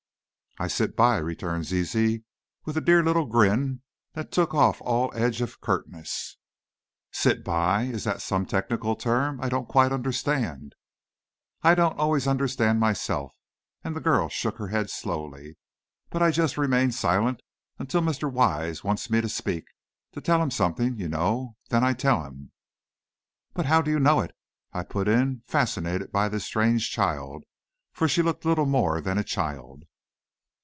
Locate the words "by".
0.97-1.15, 7.43-7.83, 26.11-26.27